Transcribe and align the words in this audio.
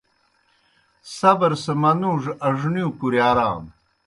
صبر 1.17 1.51
سہ 1.63 1.73
منُوڙوْ 1.81 2.31
اڙنِیؤ 2.45 2.89
کُرِیارانوْ 2.99 3.69